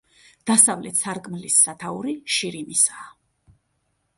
დასავლეთ 0.51 1.01
სარკმლის 1.01 1.57
სათაური 1.67 2.15
შირიმისაა. 2.37 3.07